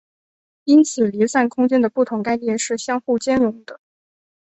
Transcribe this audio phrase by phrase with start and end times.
[0.63, 3.79] 因此离散空间的不同概念是相互兼容的。